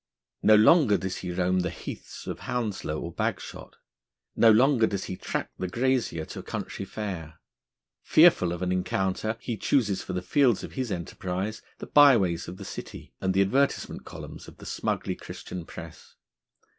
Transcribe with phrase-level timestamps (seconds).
[0.41, 3.75] No longer does he roam the heaths of Hounslow or Bagshot;
[4.35, 7.39] no longer does he track the grazier to a country fair.
[8.01, 12.57] Fearful of an encounter, he chooses for the fields of his enterprise the byways of
[12.57, 16.15] the City, and the advertisement columns of the smugly Christian Press.